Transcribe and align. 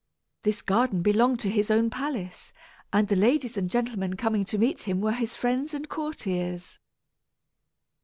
This 0.41 0.63
garden 0.63 1.03
belonged 1.03 1.39
to 1.41 1.47
his 1.51 1.69
own 1.69 1.91
palace, 1.91 2.53
and 2.91 3.07
the 3.07 3.15
ladies 3.15 3.55
and 3.55 3.69
gentlemen 3.69 4.15
coming 4.17 4.43
to 4.45 4.57
meet 4.57 4.81
him 4.87 4.99
were 4.99 5.11
his 5.11 5.35
friends 5.35 5.75
and 5.75 5.87
courtiers. 5.87 6.79